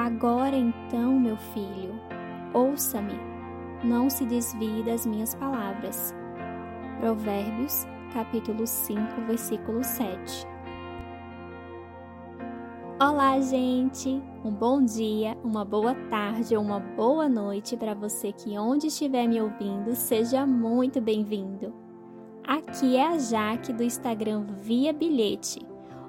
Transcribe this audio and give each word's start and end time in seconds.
Agora 0.00 0.56
então, 0.56 1.20
meu 1.20 1.36
filho, 1.36 2.00
ouça-me, 2.54 3.20
não 3.84 4.08
se 4.08 4.24
desvie 4.24 4.82
das 4.82 5.04
minhas 5.04 5.34
palavras. 5.34 6.14
Provérbios, 6.98 7.86
capítulo 8.14 8.66
5, 8.66 9.02
versículo 9.26 9.84
7. 9.84 10.46
Olá, 12.98 13.38
gente! 13.42 14.22
Um 14.42 14.50
bom 14.50 14.82
dia, 14.82 15.36
uma 15.44 15.66
boa 15.66 15.94
tarde 16.08 16.56
ou 16.56 16.62
uma 16.62 16.80
boa 16.80 17.28
noite 17.28 17.76
para 17.76 17.92
você 17.92 18.32
que, 18.32 18.58
onde 18.58 18.86
estiver 18.86 19.28
me 19.28 19.38
ouvindo, 19.38 19.94
seja 19.94 20.46
muito 20.46 20.98
bem-vindo. 20.98 21.74
Aqui 22.42 22.96
é 22.96 23.06
a 23.06 23.18
Jaque 23.18 23.70
do 23.74 23.82
Instagram 23.82 24.46
Via 24.62 24.94
Bilhete, 24.94 25.60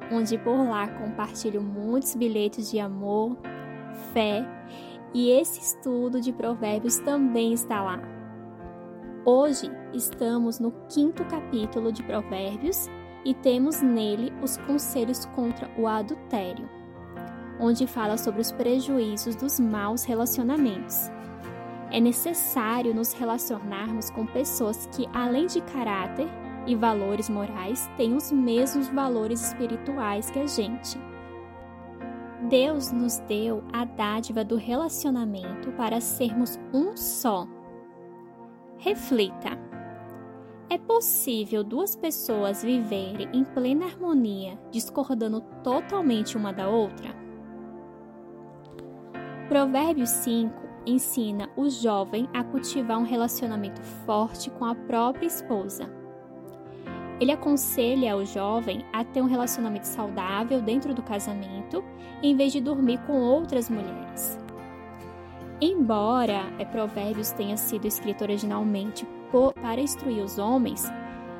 onde 0.09 0.37
por 0.37 0.55
lá 0.65 0.87
compartilho 0.87 1.61
muitos 1.61 2.15
bilhetes 2.15 2.71
de 2.71 2.79
amor, 2.79 3.35
fé 4.13 4.45
e 5.13 5.29
esse 5.29 5.59
estudo 5.59 6.19
de 6.19 6.33
Provérbios 6.33 6.97
também 6.99 7.53
está 7.53 7.81
lá. 7.81 8.01
Hoje 9.25 9.71
estamos 9.93 10.59
no 10.59 10.71
quinto 10.89 11.23
capítulo 11.25 11.91
de 11.91 12.03
Provérbios 12.03 12.87
e 13.23 13.33
temos 13.33 13.81
nele 13.81 14.33
os 14.41 14.57
conselhos 14.57 15.25
contra 15.27 15.69
o 15.77 15.87
adultério 15.87 16.81
onde 17.61 17.85
fala 17.85 18.17
sobre 18.17 18.41
os 18.41 18.51
prejuízos 18.51 19.35
dos 19.35 19.59
maus 19.59 20.03
relacionamentos. 20.03 21.11
É 21.91 21.99
necessário 21.99 22.93
nos 22.93 23.13
relacionarmos 23.13 24.09
com 24.09 24.25
pessoas 24.25 24.89
que, 24.91 25.07
além 25.13 25.45
de 25.45 25.61
caráter 25.61 26.27
e 26.65 26.75
valores 26.75 27.29
morais, 27.29 27.89
têm 27.97 28.15
os 28.15 28.31
mesmos 28.31 28.87
valores 28.89 29.45
espirituais 29.45 30.31
que 30.31 30.39
a 30.39 30.47
gente. 30.47 30.97
Deus 32.49 32.91
nos 32.91 33.19
deu 33.19 33.63
a 33.71 33.85
dádiva 33.85 34.43
do 34.43 34.55
relacionamento 34.55 35.71
para 35.73 36.01
sermos 36.01 36.59
um 36.73 36.97
só. 36.97 37.47
Reflita. 38.77 39.59
É 40.67 40.77
possível 40.77 41.63
duas 41.63 41.95
pessoas 41.95 42.63
viverem 42.63 43.29
em 43.33 43.43
plena 43.43 43.85
harmonia, 43.85 44.57
discordando 44.71 45.41
totalmente 45.63 46.35
uma 46.35 46.51
da 46.51 46.67
outra? 46.67 47.13
Provérbios 49.47 50.09
5 50.09 50.53
ensina 50.85 51.49
o 51.55 51.69
jovem 51.69 52.27
a 52.33 52.43
cultivar 52.43 52.97
um 52.97 53.03
relacionamento 53.03 53.83
forte 53.83 54.49
com 54.49 54.65
a 54.65 54.73
própria 54.73 55.27
esposa. 55.27 56.00
Ele 57.21 57.31
aconselha 57.31 58.17
o 58.17 58.25
jovem 58.25 58.83
a 58.91 59.03
ter 59.03 59.21
um 59.21 59.27
relacionamento 59.27 59.85
saudável 59.85 60.59
dentro 60.59 60.91
do 60.91 61.03
casamento, 61.03 61.83
em 62.23 62.35
vez 62.35 62.51
de 62.51 62.59
dormir 62.59 62.97
com 63.05 63.13
outras 63.13 63.69
mulheres. 63.69 64.39
Embora 65.61 66.51
é, 66.57 66.65
Provérbios 66.65 67.29
tenha 67.29 67.55
sido 67.55 67.85
escrito 67.85 68.23
originalmente 68.23 69.05
por, 69.31 69.53
para 69.53 69.79
instruir 69.79 70.23
os 70.23 70.39
homens, 70.39 70.91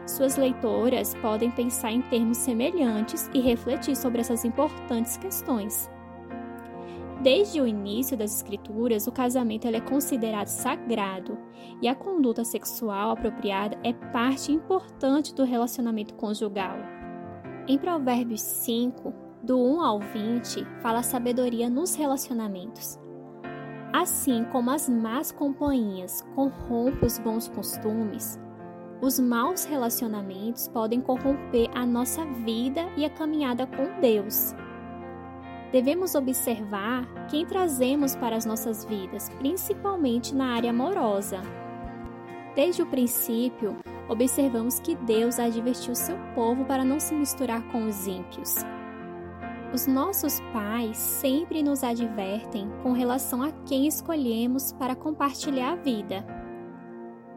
suas 0.06 0.38
leitoras 0.38 1.16
podem 1.16 1.50
pensar 1.50 1.92
em 1.92 2.02
termos 2.04 2.38
semelhantes 2.38 3.28
e 3.34 3.42
refletir 3.42 3.96
sobre 3.96 4.22
essas 4.22 4.46
importantes 4.46 5.18
questões. 5.18 5.90
Desde 7.22 7.62
o 7.62 7.68
início 7.68 8.18
das 8.18 8.36
escrituras, 8.36 9.06
o 9.06 9.12
casamento 9.12 9.68
é 9.68 9.80
considerado 9.80 10.48
sagrado 10.48 11.38
e 11.80 11.88
a 11.88 11.94
conduta 11.94 12.44
sexual 12.44 13.12
apropriada 13.12 13.78
é 13.84 13.94
parte 13.94 14.52
importante 14.52 15.32
do 15.36 15.44
relacionamento 15.44 16.16
conjugal. 16.16 16.78
Em 17.68 17.78
Provérbios 17.78 18.42
5, 18.42 19.14
do 19.44 19.56
1 19.56 19.82
ao 19.82 20.00
20, 20.00 20.66
fala 20.82 21.00
a 21.00 21.04
sabedoria 21.04 21.70
nos 21.70 21.94
relacionamentos. 21.94 23.00
Assim 23.94 24.44
como 24.46 24.72
as 24.72 24.90
más 24.90 25.32
companhias 25.32 26.26
corrompem 26.34 27.06
os 27.06 27.20
bons 27.20 27.48
costumes, 27.50 28.40
os 29.00 29.20
maus 29.20 29.66
relacionamentos 29.66 30.68
podem 30.70 31.00
corromper 31.00 31.70
a 31.76 31.86
nossa 31.86 32.26
vida 32.26 32.82
e 32.98 33.06
a 33.06 33.12
caminhada 33.12 33.68
com 33.68 34.00
Deus 34.02 34.56
devemos 35.72 36.16
observar 36.16 37.08
quem 37.30 37.46
trazemos 37.46 38.16
para 38.16 38.36
as 38.36 38.46
nossas 38.46 38.84
vidas, 38.86 39.30
principalmente 39.38 40.36
na 40.36 40.56
área 40.56 40.70
amorosa. 40.70 41.42
Desde 42.56 42.82
o 42.82 42.86
princípio, 42.86 43.78
observamos 44.10 44.80
que 44.80 44.96
Deus 44.96 45.40
advertiu 45.40 45.96
seu 45.96 46.18
povo 46.36 46.66
para 46.66 46.84
não 46.84 47.00
se 47.00 47.16
misturar 47.16 47.64
com 47.72 47.88
os 47.88 48.08
ímpios. 48.08 48.56
Os 49.74 49.88
nossos 49.88 50.42
pais 50.52 50.98
sempre 50.98 51.64
nos 51.64 51.82
advertem 51.82 52.70
com 52.84 52.92
relação 52.92 53.42
a 53.42 53.52
quem 53.66 53.88
escolhemos 53.88 54.74
para 54.74 54.96
compartilhar 54.96 55.72
a 55.72 55.76
vida. 55.76 56.26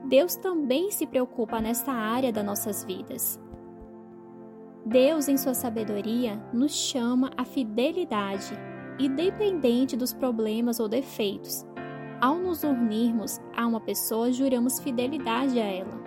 Deus 0.05 0.35
também 0.35 0.91
se 0.91 1.07
preocupa 1.07 1.61
nesta 1.61 1.93
área 1.93 2.33
das 2.33 2.45
nossas 2.45 2.83
vidas. 2.85 3.39
Deus, 4.87 5.29
em 5.29 5.39
sua 5.39 5.55
sabedoria, 5.55 6.39
nos 6.53 6.73
chama 6.73 7.31
à 7.39 7.45
fidelidade, 7.45 8.53
independente 8.99 9.97
dos 9.97 10.13
problemas 10.13 10.79
ou 10.79 10.87
defeitos. 10.87 11.65
Ao 12.21 12.37
nos 12.37 12.63
unirmos 12.65 13.41
a 13.57 13.67
uma 13.67 13.81
pessoa, 13.81 14.31
juramos 14.31 14.79
fidelidade 14.79 15.59
a 15.59 15.65
ela. 15.65 16.05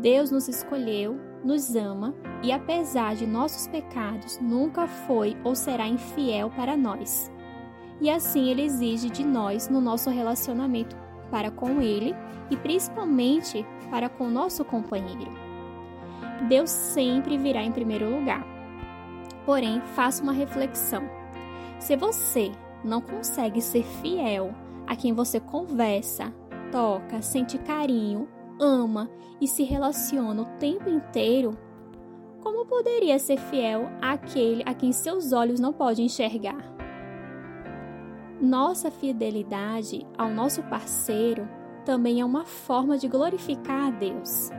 Deus 0.00 0.30
nos 0.30 0.48
escolheu, 0.48 1.20
nos 1.44 1.76
ama 1.76 2.14
e, 2.42 2.50
apesar 2.50 3.14
de 3.14 3.26
nossos 3.26 3.68
pecados, 3.68 4.38
nunca 4.40 4.86
foi 4.86 5.36
ou 5.44 5.54
será 5.54 5.86
infiel 5.86 6.48
para 6.50 6.78
nós. 6.78 7.30
E 8.00 8.08
assim 8.08 8.48
Ele 8.48 8.62
exige 8.62 9.10
de 9.10 9.22
nós 9.22 9.68
no 9.68 9.82
nosso 9.82 10.08
relacionamento 10.08 10.96
para 11.30 11.50
com 11.50 11.82
Ele 11.82 12.14
e 12.50 12.56
principalmente 12.56 13.66
para 13.90 14.08
com 14.08 14.28
o 14.28 14.30
nosso 14.30 14.64
companheiro. 14.64 15.49
Deus 16.48 16.70
sempre 16.70 17.36
virá 17.36 17.62
em 17.62 17.72
primeiro 17.72 18.10
lugar. 18.10 18.44
Porém, 19.44 19.80
faça 19.94 20.22
uma 20.22 20.32
reflexão. 20.32 21.02
Se 21.78 21.96
você 21.96 22.52
não 22.84 23.00
consegue 23.00 23.60
ser 23.60 23.84
fiel 23.84 24.54
a 24.86 24.96
quem 24.96 25.12
você 25.12 25.40
conversa, 25.40 26.32
toca, 26.70 27.22
sente 27.22 27.58
carinho, 27.58 28.28
ama 28.58 29.10
e 29.40 29.46
se 29.46 29.62
relaciona 29.62 30.42
o 30.42 30.58
tempo 30.58 30.88
inteiro, 30.88 31.56
como 32.42 32.64
poderia 32.64 33.18
ser 33.18 33.38
fiel 33.38 33.90
àquele 34.00 34.62
a 34.66 34.74
quem 34.74 34.92
seus 34.92 35.32
olhos 35.32 35.60
não 35.60 35.72
podem 35.72 36.06
enxergar? 36.06 36.70
Nossa 38.40 38.90
fidelidade 38.90 40.06
ao 40.16 40.30
nosso 40.30 40.62
parceiro 40.62 41.46
também 41.84 42.20
é 42.20 42.24
uma 42.24 42.44
forma 42.44 42.96
de 42.96 43.08
glorificar 43.08 43.88
a 43.88 43.90
Deus. 43.90 44.50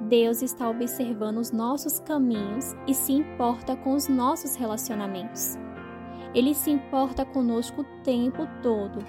Deus 0.00 0.40
está 0.40 0.68
observando 0.68 1.38
os 1.38 1.52
nossos 1.52 2.00
caminhos 2.00 2.74
e 2.86 2.94
se 2.94 3.12
importa 3.12 3.76
com 3.76 3.92
os 3.94 4.08
nossos 4.08 4.56
relacionamentos. 4.56 5.58
Ele 6.34 6.54
se 6.54 6.70
importa 6.70 7.24
conosco 7.24 7.82
o 7.82 8.02
tempo 8.02 8.48
todo, 8.62 9.04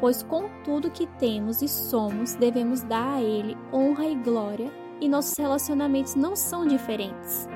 pois 0.00 0.22
com 0.22 0.48
tudo 0.64 0.90
que 0.90 1.06
temos 1.18 1.62
e 1.62 1.68
somos, 1.68 2.34
devemos 2.34 2.82
dar 2.82 3.16
a 3.16 3.22
Ele 3.22 3.56
honra 3.72 4.06
e 4.06 4.14
glória, 4.16 4.72
e 5.00 5.08
nossos 5.08 5.34
relacionamentos 5.38 6.14
não 6.14 6.34
são 6.34 6.66
diferentes. 6.66 7.48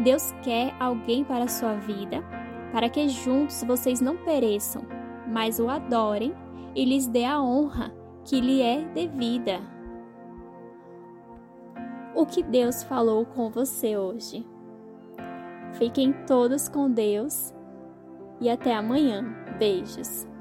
Deus 0.00 0.32
quer 0.42 0.74
alguém 0.80 1.24
para 1.24 1.44
a 1.44 1.48
sua 1.48 1.74
vida, 1.74 2.22
para 2.72 2.88
que 2.88 3.08
juntos 3.08 3.62
vocês 3.64 4.00
não 4.00 4.16
pereçam, 4.16 4.82
mas 5.28 5.58
o 5.58 5.68
adorem 5.68 6.34
e 6.74 6.84
lhes 6.84 7.06
dê 7.06 7.24
a 7.24 7.40
honra 7.40 7.94
que 8.24 8.40
lhe 8.40 8.60
é 8.62 8.82
devida 8.94 9.60
o 12.14 12.26
que 12.26 12.42
Deus 12.42 12.82
falou 12.82 13.24
com 13.24 13.50
você 13.50 13.96
hoje. 13.96 14.46
Fiquem 15.74 16.12
todos 16.26 16.68
com 16.68 16.90
Deus 16.90 17.54
e 18.40 18.50
até 18.50 18.74
amanhã. 18.74 19.24
Beijos. 19.58 20.31